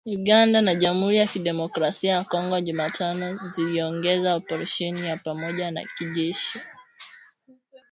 Uganda 0.19 0.61
na 0.61 0.73
Jamhuri 0.75 1.17
ya 1.17 1.27
Kidemokrasi 1.27 2.07
ya 2.07 2.23
Kongo 2.23 2.61
Jumatano 2.61 3.49
ziliongeza 3.49 4.35
operesheni 4.35 5.07
ya 5.07 5.17
pamoja 5.17 5.65
ya 5.65 5.87
kijeshi 5.97 6.59